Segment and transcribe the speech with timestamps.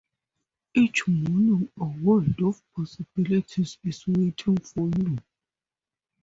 [0.73, 5.19] Each morning, a world of possibilities is waiting for you.